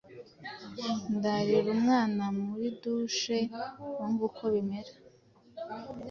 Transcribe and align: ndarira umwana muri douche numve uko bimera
ndarira 1.15 1.69
umwana 1.77 2.23
muri 2.43 2.67
douche 2.81 3.37
numve 3.97 4.23
uko 4.29 4.43
bimera 4.53 4.93